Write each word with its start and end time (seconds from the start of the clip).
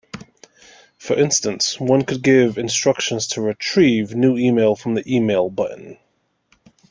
For 0.97 1.15
instance, 1.15 1.79
one 1.79 2.05
could 2.05 2.23
give 2.23 2.57
instructions 2.57 3.27
to 3.27 3.41
retrieve 3.43 4.15
new 4.15 4.35
email 4.35 4.75
from 4.75 4.95
the 4.95 5.03
email 5.07 5.51
button. 5.51 5.99